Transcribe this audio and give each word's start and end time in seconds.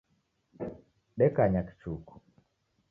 Dekanya 1.17 1.61
kichuku. 1.67 2.13